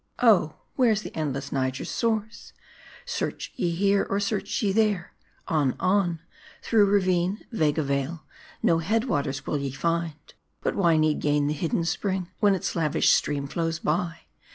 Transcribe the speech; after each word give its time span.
Oh! 0.17 0.55
where's 0.77 1.03
the 1.03 1.15
endless 1.15 1.51
Niger's 1.51 1.91
source? 1.91 2.53
Search 3.05 3.51
ye 3.55 3.69
here, 3.69 4.07
or 4.09 4.19
search 4.19 4.63
ye 4.63 4.71
there; 4.71 5.13
on 5.47 5.73
r 5.73 5.75
on, 5.91 6.21
through 6.63 6.87
ravine, 6.87 7.45
vega, 7.51 7.83
vale 7.83 8.25
no 8.63 8.79
head 8.79 9.03
waters 9.03 9.45
will 9.45 9.59
ye 9.59 9.69
find. 9.69 10.15
But 10.61 10.75
why 10.75 10.97
need 10.97 11.19
gain 11.19 11.45
the 11.45 11.53
hidden, 11.53 11.85
spring, 11.85 12.29
when 12.39 12.55
its 12.55 12.75
lavish 12.75 13.09
stream 13.11 13.45
flows 13.45 13.77
by 13.77 14.21